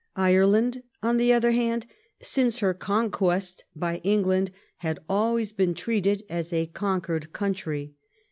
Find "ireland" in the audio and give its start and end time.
0.15-0.81